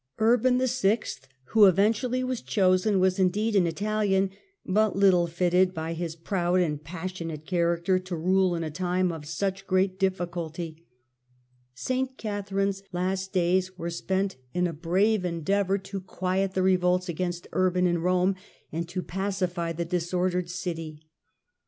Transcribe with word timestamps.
Urban 0.17 0.57
VI., 0.57 0.99
who 1.49 1.67
eventually 1.67 2.23
was 2.23 2.41
chosen, 2.41 2.99
was 2.99 3.19
in 3.19 3.29
deed 3.29 3.55
an 3.55 3.67
Italian, 3.67 4.31
but 4.65 4.95
little 4.95 5.27
fitted 5.27 5.75
by 5.75 5.93
his 5.93 6.15
proud 6.15 6.55
and 6.59 6.83
pas 6.83 7.11
sionate 7.11 7.45
character 7.45 7.99
to 7.99 8.15
rule 8.15 8.55
in 8.55 8.63
a 8.63 8.71
time 8.71 9.11
of 9.11 9.27
such 9.27 9.67
great 9.67 9.99
difficulty. 9.99 10.83
St. 11.75 12.17
Catherine's 12.17 12.81
last 12.91 13.31
days 13.31 13.77
were 13.77 13.91
spent 13.91 14.37
in 14.55 14.65
a 14.65 14.73
brave 14.73 15.23
endeavour 15.23 15.77
90 15.77 15.91
THE 15.91 15.97
END 15.97 16.03
OF 16.05 16.09
THE 16.13 16.15
MIDDLE 16.15 16.15
AGE 16.15 16.15
to 16.15 16.19
quiet 16.19 16.53
the 16.55 16.63
revolts 16.63 17.07
against 17.07 17.47
Urban 17.53 17.85
in 17.85 17.97
Kome, 17.97 18.35
and 18.71 18.89
to 18.89 19.03
pacify 19.03 19.71
the 19.71 19.85
disordered 19.85 20.49
city. 20.49 21.03